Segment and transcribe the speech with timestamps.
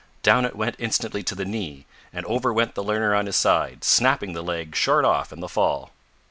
[0.23, 3.83] Down it went instantly to the knee, and over went the learner on his side,
[3.83, 5.91] snapping the leg short off in the fall!